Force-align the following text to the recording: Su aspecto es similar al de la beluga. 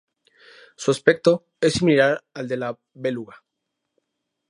Su 0.77 0.89
aspecto 0.89 1.45
es 1.59 1.73
similar 1.73 2.23
al 2.33 2.47
de 2.47 2.57
la 2.57 2.79
beluga. 2.95 3.43